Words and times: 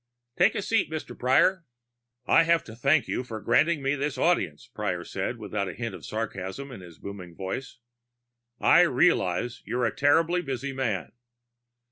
"Take 0.35 0.55
a 0.55 0.63
seat, 0.63 0.89
Mr. 0.89 1.15
Prior." 1.15 1.63
"I 2.25 2.41
have 2.41 2.63
to 2.63 2.75
thank 2.75 3.07
you 3.07 3.23
for 3.23 3.39
granting 3.39 3.83
me 3.83 3.93
this 3.93 4.17
audience," 4.17 4.65
Prior 4.65 5.03
said, 5.03 5.37
without 5.37 5.69
a 5.69 5.75
hint 5.75 5.93
of 5.93 6.07
sarcasm 6.07 6.71
in 6.71 6.81
his 6.81 6.97
booming 6.97 7.35
voice. 7.35 7.77
"I 8.59 8.79
realize 8.81 9.61
you're 9.63 9.85
a 9.85 9.95
terribly 9.95 10.41
busy 10.41 10.73
man." 10.73 11.11